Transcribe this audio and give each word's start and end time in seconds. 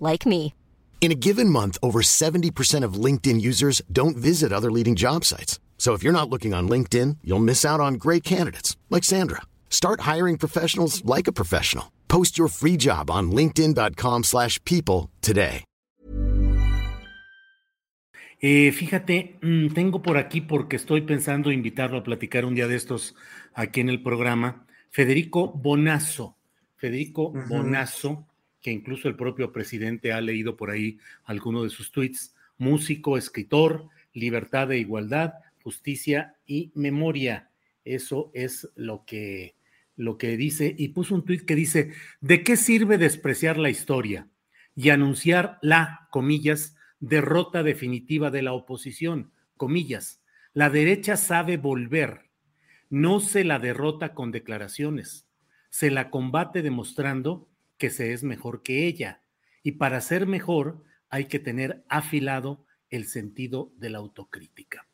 like 0.00 0.26
me. 0.26 0.52
In 1.00 1.12
a 1.12 1.20
given 1.28 1.48
month, 1.48 1.78
over 1.82 2.00
70% 2.02 2.82
of 2.82 2.94
LinkedIn 3.04 3.40
users 3.40 3.80
don't 3.92 4.16
visit 4.16 4.52
other 4.52 4.72
leading 4.72 4.96
job 4.96 5.24
sites. 5.24 5.60
So 5.78 5.92
if 5.92 6.02
you're 6.02 6.12
not 6.12 6.28
looking 6.28 6.52
on 6.52 6.68
LinkedIn, 6.68 7.18
you'll 7.22 7.48
miss 7.50 7.64
out 7.64 7.78
on 7.78 7.94
great 7.94 8.24
candidates 8.24 8.76
like 8.90 9.04
Sandra. 9.04 9.42
Start 9.70 10.00
hiring 10.00 10.36
professionals 10.36 11.04
like 11.04 11.28
a 11.28 11.32
professional. 11.32 11.92
Post 12.08 12.36
your 12.36 12.48
free 12.48 12.76
job 12.76 13.08
on 13.08 13.30
linkedin.com/people 13.30 15.10
today. 15.20 15.62
Eh, 18.38 18.70
fíjate, 18.70 19.38
mm, 19.40 19.68
tengo 19.68 20.02
por 20.02 20.18
aquí 20.18 20.40
porque 20.42 20.76
estoy 20.76 21.00
pensando 21.00 21.50
invitarlo 21.50 21.98
a 21.98 22.04
platicar 22.04 22.44
un 22.44 22.54
día 22.54 22.68
de 22.68 22.76
estos 22.76 23.14
aquí 23.54 23.80
en 23.80 23.88
el 23.88 24.02
programa, 24.02 24.66
Federico 24.90 25.52
Bonazo. 25.52 26.36
Federico 26.76 27.32
Bonazo, 27.48 28.26
que 28.60 28.72
incluso 28.72 29.08
el 29.08 29.16
propio 29.16 29.52
presidente 29.52 30.12
ha 30.12 30.20
leído 30.20 30.56
por 30.56 30.70
ahí 30.70 30.98
alguno 31.24 31.62
de 31.62 31.70
sus 31.70 31.92
tweets, 31.92 32.34
músico, 32.58 33.16
escritor, 33.16 33.88
libertad 34.12 34.72
e 34.72 34.78
igualdad, 34.78 35.34
justicia 35.62 36.36
y 36.46 36.72
memoria. 36.74 37.50
Eso 37.84 38.30
es 38.34 38.68
lo 38.74 39.04
que, 39.04 39.56
lo 39.96 40.18
que 40.18 40.36
dice, 40.36 40.74
y 40.76 40.88
puso 40.88 41.14
un 41.14 41.24
tuit 41.24 41.44
que 41.44 41.54
dice, 41.54 41.92
¿de 42.20 42.42
qué 42.42 42.56
sirve 42.56 42.98
despreciar 42.98 43.58
la 43.58 43.70
historia 43.70 44.28
y 44.74 44.90
anunciar 44.90 45.58
la, 45.62 46.08
comillas, 46.10 46.76
derrota 47.00 47.62
definitiva 47.62 48.30
de 48.30 48.42
la 48.42 48.52
oposición, 48.52 49.32
comillas? 49.56 50.22
La 50.52 50.70
derecha 50.70 51.16
sabe 51.16 51.56
volver, 51.56 52.30
no 52.88 53.20
se 53.20 53.44
la 53.44 53.58
derrota 53.58 54.14
con 54.14 54.30
declaraciones, 54.32 55.26
se 55.70 55.90
la 55.90 56.10
combate 56.10 56.62
demostrando 56.62 57.48
que 57.78 57.90
se 57.90 58.12
es 58.12 58.22
mejor 58.22 58.62
que 58.62 58.86
ella. 58.86 59.22
Y 59.62 59.72
para 59.72 60.00
ser 60.00 60.26
mejor 60.26 60.84
hay 61.08 61.26
que 61.26 61.38
tener 61.38 61.84
afilado 61.88 62.64
el 62.90 63.06
sentido 63.06 63.72
de 63.76 63.90
la 63.90 63.98
autocrítica. 63.98 64.86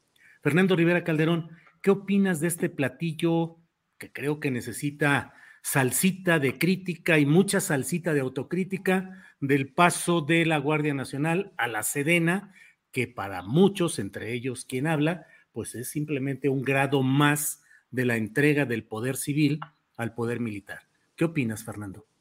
Fernando 0.42 0.76
Rivera 0.76 1.04
Calderón, 1.04 1.50
¿qué 1.80 1.90
opinas 1.90 2.40
de 2.40 2.48
este 2.48 2.68
platillo 2.68 3.58
que 3.98 4.12
creo 4.12 4.40
que 4.40 4.50
necesita 4.50 5.34
salsita 5.62 6.38
de 6.38 6.58
crítica 6.58 7.18
y 7.18 7.26
mucha 7.26 7.60
salsita 7.60 8.12
de 8.12 8.20
autocrítica 8.20 9.24
del 9.40 9.72
paso 9.72 10.20
de 10.20 10.44
la 10.44 10.58
Guardia 10.58 10.94
Nacional 10.94 11.52
a 11.56 11.68
la 11.68 11.82
Sedena, 11.82 12.52
que 12.90 13.06
para 13.06 13.42
muchos, 13.42 13.98
entre 13.98 14.32
ellos 14.32 14.64
quien 14.64 14.86
habla, 14.86 15.26
pues 15.52 15.74
es 15.74 15.88
simplemente 15.88 16.48
un 16.48 16.62
grado 16.62 17.02
más 17.02 17.62
de 17.90 18.04
la 18.04 18.16
entrega 18.16 18.64
del 18.64 18.84
poder 18.84 19.16
civil 19.16 19.60
al 19.96 20.14
poder 20.14 20.40
militar. 20.40 20.80
¿Qué 21.14 21.24
opinas, 21.24 21.64
Fernando? 21.64 22.11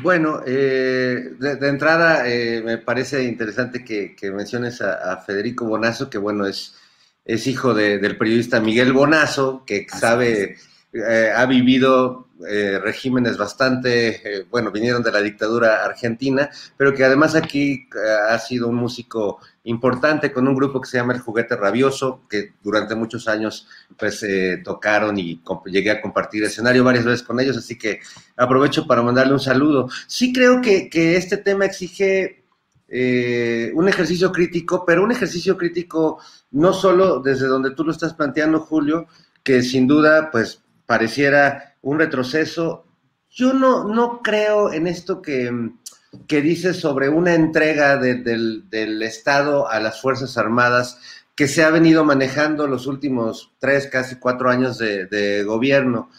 Bueno, 0.00 0.40
eh, 0.46 1.34
de, 1.38 1.56
de, 1.56 1.68
entrada 1.68 2.26
eh, 2.26 2.62
me 2.64 2.78
parece 2.78 3.24
interesante 3.24 3.84
que, 3.84 4.16
que 4.16 4.30
menciones 4.30 4.80
a, 4.80 5.12
a, 5.12 5.18
Federico 5.18 5.66
Bonazo, 5.66 6.08
que 6.08 6.18
bueno, 6.18 6.46
es, 6.46 6.74
es 7.24 7.46
hijo 7.46 7.74
de, 7.74 7.98
del 7.98 8.16
periodista 8.16 8.60
Miguel 8.60 8.92
Bonazo, 8.92 9.64
que 9.66 9.86
sabe, 9.88 10.56
eh, 10.92 11.32
ha 11.34 11.46
vivido 11.46 12.28
eh, 12.48 12.78
regímenes 12.82 13.36
bastante, 13.36 14.38
eh, 14.38 14.46
bueno, 14.50 14.70
vinieron 14.70 15.02
de 15.02 15.12
la 15.12 15.20
dictadura 15.20 15.84
argentina, 15.84 16.50
pero 16.76 16.92
que 16.94 17.04
además 17.04 17.34
aquí 17.34 17.88
ha 18.28 18.38
sido 18.38 18.68
un 18.68 18.76
músico 18.76 19.38
importante 19.64 20.32
con 20.32 20.48
un 20.48 20.54
grupo 20.54 20.80
que 20.80 20.88
se 20.88 20.96
llama 20.96 21.12
El 21.12 21.20
Juguete 21.20 21.56
Rabioso, 21.56 22.22
que 22.28 22.54
durante 22.62 22.94
muchos 22.94 23.28
años 23.28 23.68
pues 23.96 24.22
eh, 24.22 24.60
tocaron 24.64 25.18
y 25.18 25.40
llegué 25.66 25.90
a 25.90 26.00
compartir 26.00 26.42
escenario 26.42 26.82
varias 26.82 27.04
veces 27.04 27.22
con 27.22 27.38
ellos, 27.38 27.56
así 27.56 27.78
que 27.78 28.00
aprovecho 28.36 28.86
para 28.86 29.02
mandarle 29.02 29.34
un 29.34 29.40
saludo. 29.40 29.88
Sí 30.06 30.32
creo 30.32 30.60
que, 30.60 30.90
este 30.92 31.36
tema 31.36 31.66
exige 31.66 32.44
eh, 32.88 33.70
un 33.74 33.88
ejercicio 33.88 34.32
crítico, 34.32 34.84
pero 34.84 35.04
un 35.04 35.12
ejercicio 35.12 35.56
crítico 35.56 36.18
no 36.50 36.72
solo 36.72 37.20
desde 37.20 37.46
donde 37.46 37.70
tú 37.70 37.84
lo 37.84 37.92
estás 37.92 38.14
planteando, 38.14 38.60
Julio, 38.60 39.06
que 39.42 39.62
sin 39.62 39.86
duda 39.86 40.30
pues 40.30 40.61
pareciera 40.92 41.76
un 41.80 41.98
retroceso. 41.98 42.84
Yo 43.30 43.54
no, 43.54 43.88
no 43.88 44.20
creo 44.20 44.70
en 44.70 44.86
esto 44.86 45.22
que 45.22 45.50
que 46.28 46.42
dice 46.42 46.74
sobre 46.74 47.08
una 47.08 47.32
entrega 47.32 47.96
de, 47.96 48.16
del, 48.16 48.68
del, 48.68 49.02
Estado 49.02 49.70
a 49.70 49.80
las 49.80 50.02
Fuerzas 50.02 50.36
Armadas 50.36 50.98
que 51.34 51.48
se 51.48 51.64
ha 51.64 51.70
venido 51.70 52.04
manejando 52.04 52.66
los 52.66 52.86
últimos 52.86 53.54
tres, 53.58 53.86
casi 53.86 54.16
cuatro 54.16 54.50
años 54.50 54.76
de, 54.76 55.06
de 55.06 55.42
gobierno. 55.44 56.10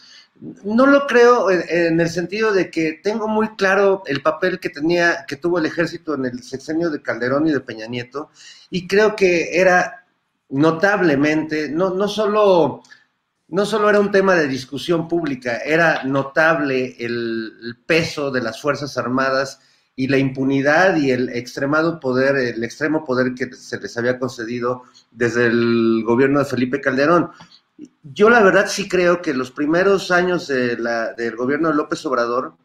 No 0.64 0.86
lo 0.86 1.06
creo 1.06 1.48
en, 1.52 1.62
en, 1.68 2.00
el 2.00 2.08
sentido 2.08 2.52
de 2.52 2.72
que 2.72 2.98
tengo 3.04 3.28
muy 3.28 3.50
claro 3.50 4.02
el 4.06 4.20
papel 4.20 4.58
que 4.58 4.70
tenía, 4.70 5.24
que 5.28 5.36
tuvo 5.36 5.60
el 5.60 5.66
ejército 5.66 6.16
en 6.16 6.24
el 6.24 6.42
sexenio 6.42 6.90
de 6.90 7.00
Calderón 7.00 7.46
y 7.46 7.52
de 7.52 7.60
Peña 7.60 7.86
Nieto, 7.86 8.30
y 8.70 8.88
creo 8.88 9.14
que 9.14 9.60
era 9.60 10.04
notablemente, 10.48 11.68
no, 11.68 11.90
no 11.90 12.08
solo 12.08 12.82
no 13.54 13.64
solo 13.64 13.88
era 13.88 14.00
un 14.00 14.10
tema 14.10 14.34
de 14.34 14.48
discusión 14.48 15.06
pública, 15.06 15.58
era 15.58 16.02
notable 16.02 16.96
el, 16.98 17.78
peso 17.86 18.32
de 18.32 18.42
las 18.42 18.60
Fuerzas 18.60 18.98
Armadas 18.98 19.60
y 19.94 20.08
la 20.08 20.18
impunidad 20.18 20.96
y 20.96 21.12
el 21.12 21.28
extremado 21.28 22.00
poder, 22.00 22.34
el 22.34 22.64
extremo 22.64 23.04
poder 23.04 23.32
que 23.32 23.54
se 23.54 23.78
les 23.78 23.96
había 23.96 24.18
concedido 24.18 24.82
desde 25.12 25.46
el 25.46 26.02
gobierno 26.04 26.40
de 26.40 26.46
Felipe 26.46 26.80
Calderón. 26.80 27.30
Yo 28.02 28.28
la 28.28 28.42
verdad 28.42 28.66
sí 28.68 28.88
creo 28.88 29.22
que 29.22 29.32
los 29.32 29.52
primeros 29.52 30.10
años 30.10 30.48
de 30.48 30.76
la, 30.76 31.12
del 31.12 31.36
gobierno 31.36 31.68
de 31.68 31.76
López 31.76 32.04
Obrador, 32.06 32.56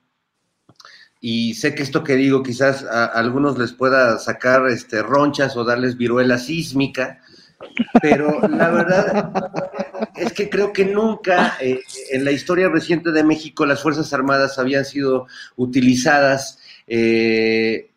y 1.21 1.53
sé 1.53 1.75
que 1.75 1.83
esto 1.83 2.03
que 2.03 2.15
digo 2.15 2.41
quizás 2.41 2.83
a 2.83 3.05
algunos 3.05 3.59
les 3.59 3.73
pueda 3.73 4.17
sacar 4.17 4.67
este, 4.67 5.03
ronchas 5.03 5.55
o 5.55 5.63
darles 5.63 5.97
viruela 5.97 6.39
sísmica, 6.39 7.21
pero 8.01 8.39
la 8.47 8.69
verdad 8.69 9.31
es 10.19 10.33
que 10.33 10.49
creo 10.49 10.73
que 10.73 10.85
nunca 10.85 11.57
eh, 11.59 11.81
en 12.11 12.25
la 12.25 12.31
historia 12.31 12.69
reciente 12.69 13.11
de 13.11 13.23
México 13.23 13.65
las 13.65 13.81
Fuerzas 13.81 14.13
Armadas 14.13 14.59
habían 14.59 14.85
sido 14.85 15.27
utilizadas 15.55 16.59
eh, 16.87 17.91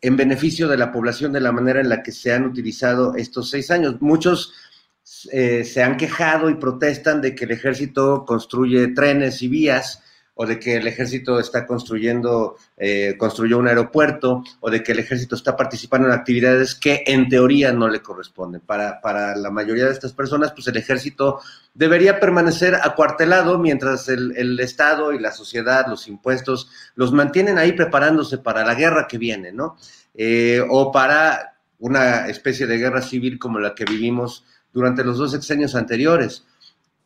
en 0.00 0.16
beneficio 0.16 0.68
de 0.68 0.76
la 0.76 0.92
población 0.92 1.32
de 1.32 1.40
la 1.40 1.52
manera 1.52 1.80
en 1.80 1.88
la 1.88 2.02
que 2.02 2.12
se 2.12 2.32
han 2.32 2.44
utilizado 2.44 3.14
estos 3.16 3.50
seis 3.50 3.70
años. 3.70 3.96
Muchos 4.00 4.52
eh, 5.32 5.64
se 5.64 5.82
han 5.82 5.96
quejado 5.96 6.50
y 6.50 6.54
protestan 6.54 7.20
de 7.20 7.34
que 7.34 7.44
el 7.44 7.52
ejército 7.52 8.24
construye 8.24 8.88
trenes 8.88 9.42
y 9.42 9.48
vías 9.48 10.02
o 10.40 10.46
de 10.46 10.58
que 10.58 10.76
el 10.76 10.86
ejército 10.86 11.38
está 11.38 11.66
construyendo, 11.66 12.56
eh, 12.78 13.14
construyó 13.18 13.58
un 13.58 13.68
aeropuerto, 13.68 14.42
o 14.60 14.70
de 14.70 14.82
que 14.82 14.92
el 14.92 15.00
ejército 15.00 15.34
está 15.34 15.54
participando 15.54 16.08
en 16.08 16.14
actividades 16.14 16.74
que 16.74 17.04
en 17.06 17.28
teoría 17.28 17.74
no 17.74 17.90
le 17.90 18.00
corresponden. 18.00 18.62
Para, 18.62 19.02
para 19.02 19.36
la 19.36 19.50
mayoría 19.50 19.84
de 19.84 19.92
estas 19.92 20.14
personas, 20.14 20.52
pues 20.52 20.66
el 20.68 20.78
ejército 20.78 21.40
debería 21.74 22.18
permanecer 22.18 22.74
acuartelado 22.74 23.58
mientras 23.58 24.08
el, 24.08 24.34
el, 24.34 24.58
Estado 24.60 25.12
y 25.12 25.18
la 25.18 25.30
sociedad, 25.30 25.86
los 25.86 26.08
impuestos, 26.08 26.70
los 26.94 27.12
mantienen 27.12 27.58
ahí 27.58 27.72
preparándose 27.72 28.38
para 28.38 28.64
la 28.64 28.74
guerra 28.74 29.06
que 29.06 29.18
viene, 29.18 29.52
¿no? 29.52 29.76
Eh, 30.14 30.64
o 30.70 30.90
para 30.90 31.58
una 31.80 32.28
especie 32.28 32.66
de 32.66 32.78
guerra 32.78 33.02
civil 33.02 33.38
como 33.38 33.58
la 33.58 33.74
que 33.74 33.84
vivimos 33.84 34.46
durante 34.72 35.04
los 35.04 35.18
dos 35.18 35.32
sexenios 35.32 35.74
anteriores 35.74 36.46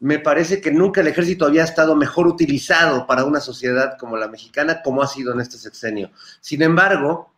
me 0.04 0.18
parece 0.18 0.60
que 0.60 0.70
nunca 0.70 1.00
el 1.00 1.06
ejército 1.06 1.46
había 1.46 1.64
estado 1.64 1.96
mejor 1.96 2.26
utilizado 2.26 3.06
para 3.06 3.24
una 3.24 3.40
sociedad 3.40 3.96
como 3.98 4.18
la 4.18 4.28
mexicana, 4.28 4.82
como 4.82 5.02
ha 5.02 5.06
sido 5.06 5.32
en 5.32 5.40
este 5.40 5.56
sexenio. 5.56 6.10
Sin 6.42 6.60
embargo, 6.60 7.32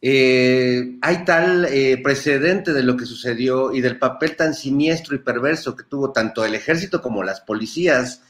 eh, 0.00 0.96
hay 1.02 1.22
tal 1.26 1.66
eh, 1.66 2.00
precedente 2.02 2.72
de 2.72 2.82
lo 2.82 2.96
que 2.96 3.04
sucedió 3.04 3.74
y 3.74 3.82
del 3.82 3.98
papel 3.98 4.36
tan 4.36 4.54
siniestro 4.54 5.14
y 5.14 5.18
perverso 5.18 5.76
que 5.76 5.84
tuvo 5.84 6.12
tanto 6.12 6.46
el 6.46 6.54
ejército 6.54 7.02
como 7.02 7.22
las 7.22 7.42
policías, 7.42 8.22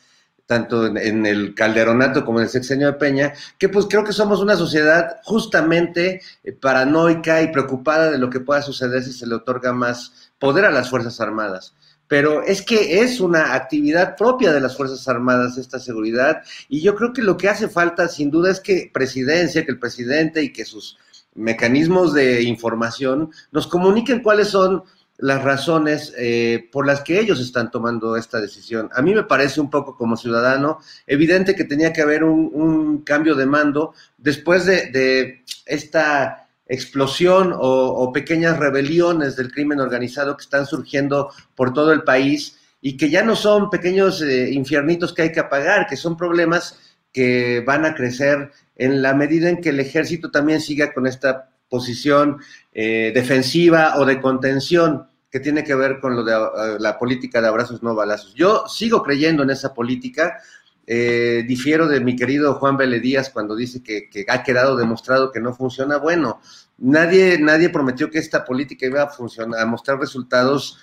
tanto 0.47 0.85
en, 0.85 1.25
el 1.25 1.55
calderonato 1.55 2.25
como 2.25 2.41
en 2.41 2.47
el 2.47 2.51
sexenio 2.51 2.89
de 2.89 2.93
Peña, 2.95 3.33
que 3.59 3.69
pues 3.69 3.87
creo 3.89 4.03
que 4.03 4.13
somos 4.13 4.41
una 4.41 4.57
sociedad 4.57 5.21
justamente 5.23 6.21
eh, 6.43 6.51
paranoica 6.51 7.43
y 7.43 7.53
preocupada 7.53 8.11
de 8.11 8.19
lo 8.19 8.29
que 8.29 8.41
pueda 8.41 8.61
suceder 8.61 9.05
si 9.05 9.13
se 9.13 9.29
le 9.29 9.37
otorga 9.37 9.73
más 9.73 10.33
poder 10.41 10.65
a 10.65 10.73
las 10.73 10.91
Fuerzas 10.91 11.21
Armadas 11.21 11.75
pero 12.09 12.43
es 12.43 12.63
que 12.63 13.01
es 13.01 13.21
una 13.21 13.55
actividad 13.55 14.17
propia 14.17 14.53
de 14.53 14.61
las 14.61 14.77
Fuerzas 14.77 15.07
Armadas 15.09 15.57
esta 15.59 15.79
seguridad 15.79 16.43
y 16.69 16.81
yo 16.81 16.95
creo 16.95 17.13
que 17.13 17.23
lo 17.23 17.37
que 17.37 17.49
hace 17.49 17.69
falta 17.69 18.09
sin 18.09 18.31
duda 18.31 18.51
es 18.51 18.61
que 18.61 18.91
presidencia, 18.93 19.65
que 19.65 19.73
el 19.73 19.79
presidente 19.79 20.43
y 20.43 20.53
que 20.53 20.65
sus 20.65 20.99
mecanismos 21.35 22.13
de 22.15 22.43
información 22.43 23.31
nos 23.51 23.67
comuniquen 23.67 24.23
cuáles 24.23 24.49
son 24.49 24.85
las 25.17 25.43
razones 25.43 26.13
eh, 26.19 26.69
por 26.73 26.87
las 26.87 27.03
que 27.03 27.21
ellos 27.21 27.41
están 27.41 27.71
tomando 27.71 28.17
esta 28.17 28.41
decisión. 28.41 28.91
A 28.95 29.01
mí 29.01 29.15
me 29.15 29.23
parece 29.23 29.61
un 29.61 29.71
poco 29.71 29.97
como 29.97 30.17
ciudadano 30.17 30.81
evidente 31.07 31.55
que 31.55 31.65
tenía 31.65 31.93
que 31.93 32.03
haber 32.03 32.25
un, 32.25 33.03
cambio 33.05 33.35
de 33.35 33.47
mando 33.47 33.95
después 34.19 34.67
de 34.67 35.45
esta 35.67 36.44
explosión 36.67 37.53
o, 37.55 38.11
pequeñas 38.13 38.59
rebeliones 38.59 39.37
del 39.37 39.53
crimen 39.53 39.81
organizado 39.81 40.37
que 40.37 40.45
están 40.45 40.67
surgiendo 40.67 41.31
por 41.55 41.73
todo 41.73 41.93
el 41.93 42.03
país 42.03 42.59
y 42.81 42.97
que 42.97 43.11
ya 43.11 43.23
no 43.23 43.37
son 43.37 43.71
pequeños 43.71 44.23
eh, 44.23 44.51
infiernitos 44.53 45.13
que 45.13 45.23
hay 45.23 45.33
que 45.33 45.41
apagar, 45.41 45.87
que 45.87 45.97
son 45.97 46.17
problemas 46.17 46.79
que 47.13 47.63
van 47.67 47.85
a 47.85 47.95
crecer 47.95 48.51
en 48.77 49.03
la 49.03 49.15
medida 49.15 49.49
en 49.49 49.61
que 49.61 49.71
el 49.71 49.81
ejército 49.81 50.31
también 50.31 50.61
siga 50.61 50.93
con 50.93 51.07
esta 51.07 51.51
posición 51.69 52.39
eh, 52.73 53.13
defensiva 53.15 53.95
o 53.97 54.05
de 54.05 54.21
contención 54.21 55.07
que 55.31 55.41
tiene 55.41 55.65
que 55.65 55.75
ver 55.75 55.99
con 55.99 56.15
lo 56.15 56.23
de 56.23 56.33
eh, 56.33 56.77
la 56.79 56.99
política 56.99 57.41
de 57.41 57.49
abrazos 57.49 57.83
no 57.83 57.95
balazos. 57.95 58.35
Yo 58.35 58.69
sigo 58.69 59.03
creyendo 59.03 59.43
en 59.43 59.51
esa 59.51 59.75
política, 59.75 60.41
eh, 60.87 61.45
difiero 61.47 61.89
de 61.89 62.01
mi 62.01 62.15
querido 62.15 62.55
Juan 62.55 62.77
Vélez 62.77 63.01
Díaz 63.01 63.31
cuando 63.31 63.57
dice 63.57 63.83
que, 63.83 64.27
ha 64.29 64.43
quedado 64.43 64.77
demostrado 64.77 65.33
que 65.33 65.41
no 65.41 65.55
funciona. 65.55 65.97
Bueno, 65.97 66.41
nadie, 66.79 67.39
nadie 67.39 67.71
prometió 67.71 68.11
que 68.11 68.19
esta 68.19 68.45
política 68.45 68.87
iba 68.87 69.03
a 69.03 69.09
funcionar, 69.09 69.61
a 69.61 69.67
mostrar 69.67 69.99
resultados 69.99 70.79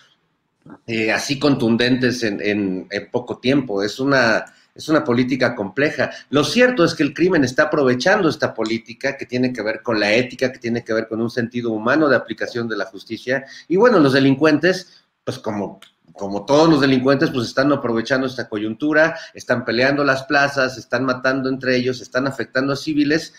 eh, 0.87 1.11
así 1.11 1.39
contundentes 1.39 2.23
en, 2.23 2.87
poco 3.11 3.37
tiempo. 3.39 3.83
Es 3.83 3.99
una, 3.99 4.45
es 4.73 4.89
una 4.89 5.03
política 5.03 5.55
compleja. 5.55 6.11
Lo 6.29 6.43
cierto 6.43 6.83
es 6.83 6.95
que 6.95 7.03
el 7.03 7.13
crimen 7.13 7.43
está 7.43 7.63
aprovechando 7.63 8.29
esta 8.29 8.53
política 8.53 9.17
que 9.17 9.25
tiene 9.25 9.53
que 9.53 9.61
ver 9.61 9.83
con 9.83 9.99
la 9.99 10.13
ética, 10.13 10.51
que 10.51 10.59
tiene 10.59 10.83
que 10.83 10.93
ver 10.93 11.07
con 11.07 11.21
un 11.21 11.29
sentido 11.29 11.71
humano 11.71 12.09
de 12.09 12.15
aplicación 12.15 12.67
de 12.67 12.77
la 12.77 12.85
justicia. 12.85 13.45
Y 13.67 13.75
bueno, 13.75 13.99
los 13.99 14.13
delincuentes, 14.13 15.05
pues 15.23 15.37
como 15.37 15.79
como 16.13 16.45
todos 16.45 16.69
los 16.69 16.81
delincuentes, 16.81 17.29
pues 17.31 17.47
están 17.47 17.71
aprovechando 17.71 18.27
esta 18.27 18.49
coyuntura, 18.49 19.17
están 19.33 19.65
peleando 19.65 20.03
las 20.03 20.23
plazas, 20.23 20.77
están 20.77 21.05
matando 21.05 21.49
entre 21.49 21.75
ellos, 21.75 22.01
están 22.01 22.27
afectando 22.27 22.73
a 22.73 22.77
civiles. 22.77 23.33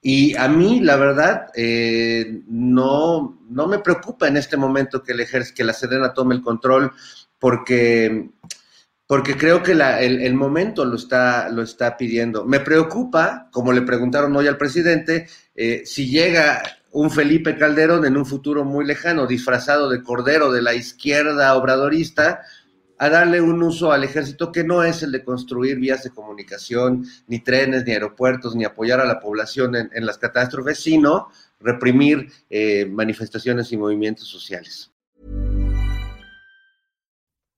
Y 0.00 0.36
a 0.36 0.48
mí, 0.48 0.80
la 0.80 0.96
verdad, 0.96 1.46
eh, 1.54 2.42
no, 2.46 3.38
no 3.48 3.66
me 3.66 3.78
preocupa 3.78 4.28
en 4.28 4.36
este 4.36 4.56
momento 4.56 5.02
que, 5.02 5.12
el 5.12 5.26
que 5.54 5.64
la 5.64 5.72
Sedena 5.72 6.12
tome 6.12 6.34
el 6.34 6.42
control, 6.42 6.92
porque, 7.38 8.30
porque 9.14 9.36
creo 9.36 9.62
que 9.62 9.70
el, 9.70 10.34
momento 10.34 10.84
lo 10.84 10.96
está, 10.96 11.48
lo 11.48 11.62
está 11.62 11.96
pidiendo. 11.96 12.44
Me 12.44 12.58
preocupa, 12.58 13.48
como 13.52 13.72
le 13.72 13.82
preguntaron 13.82 14.34
hoy 14.34 14.48
al 14.48 14.58
presidente, 14.58 15.28
eh, 15.54 15.82
si 15.86 16.10
llega 16.10 16.60
un 16.90 17.12
Felipe 17.12 17.56
Calderón 17.56 18.04
en 18.06 18.16
un 18.16 18.26
futuro 18.26 18.64
muy 18.64 18.84
lejano, 18.84 19.28
disfrazado 19.28 19.88
de 19.88 20.02
cordero 20.02 20.50
de 20.50 20.62
la 20.62 20.74
izquierda 20.74 21.54
obradorista, 21.54 22.40
a 22.98 23.08
darle 23.08 23.40
un 23.40 23.62
uso 23.62 23.92
al 23.92 24.02
ejército 24.02 24.50
que 24.50 24.64
no 24.64 24.82
es 24.82 25.04
el 25.04 25.12
de 25.12 25.22
construir 25.22 25.78
vías 25.78 26.02
de 26.02 26.10
comunicación, 26.10 27.06
ni 27.28 27.38
trenes, 27.38 27.84
ni 27.84 27.92
aeropuertos, 27.92 28.56
ni 28.56 28.64
apoyar 28.64 28.98
a 28.98 29.06
la 29.06 29.20
población 29.20 29.76
en, 29.76 30.06
las 30.06 30.18
catástrofes, 30.18 30.80
sino 30.80 31.28
reprimir 31.60 32.32
eh, 32.50 32.84
manifestaciones 32.86 33.70
y 33.70 33.76
movimientos 33.76 34.26
sociales. 34.26 34.90